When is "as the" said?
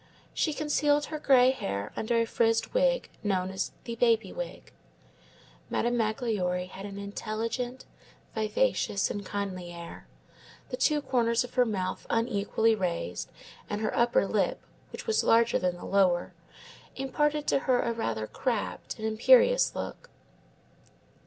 3.51-3.95